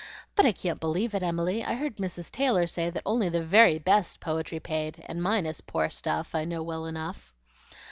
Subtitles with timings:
[0.35, 1.63] But I can't believe it, Emily.
[1.63, 2.31] I heard Mrs.
[2.31, 6.43] Taylor say that only the VERY BEST poetry paid, and mine is poor stuff, I
[6.43, 7.35] know well enough."